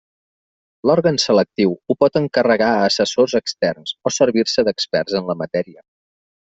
L'òrgan 0.89 1.19
selectiu 1.23 1.75
ho 1.93 1.97
pot 2.05 2.17
encarregar 2.23 2.71
a 2.79 2.89
assessors 2.89 3.37
externs 3.43 3.95
o 4.11 4.17
servir-se 4.19 4.69
d'experts 4.71 5.21
en 5.21 5.31
la 5.33 5.41
matèria. 5.45 5.81